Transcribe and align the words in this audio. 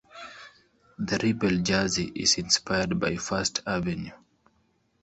The 0.97 1.19
Rebel 1.21 1.61
jersey 1.61 2.11
is 2.15 2.39
inspired 2.39 2.99
by 2.99 3.17
First 3.17 3.61
Avenue. 3.67 4.09